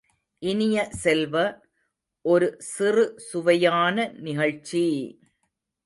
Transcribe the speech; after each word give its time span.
இனிய 0.41 0.89
செல்வ, 0.93 1.35
ஒரு 2.25 2.47
சிறு 2.71 3.05
சுவையான 3.31 3.95
நிகழ்ச்சி! 4.19 4.85